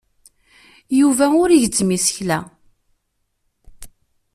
Yuba 0.99 1.25
ur 1.41 1.49
igezzem 1.51 1.89
isekla. 1.97 2.39